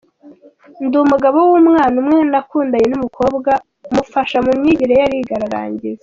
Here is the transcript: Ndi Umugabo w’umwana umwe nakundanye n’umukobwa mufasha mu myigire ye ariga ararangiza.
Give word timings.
Ndi 0.85 0.95
Umugabo 1.05 1.37
w’umwana 1.49 1.95
umwe 2.01 2.17
nakundanye 2.31 2.87
n’umukobwa 2.89 3.51
mufasha 3.93 4.37
mu 4.45 4.51
myigire 4.59 4.93
ye 4.99 5.03
ariga 5.07 5.33
ararangiza. 5.39 5.99